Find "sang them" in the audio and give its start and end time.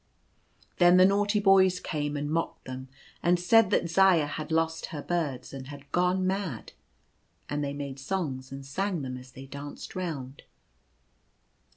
8.65-9.15